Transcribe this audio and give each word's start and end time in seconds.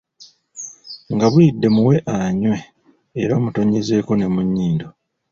Nga 1.13 1.25
buyidde 1.33 1.67
muwe 1.75 1.95
anywe 2.17 2.57
era 3.21 3.31
omutonnyezeeko 3.39 4.11
ne 4.15 4.27
mu 4.33 4.41
nnyindo. 4.45 4.87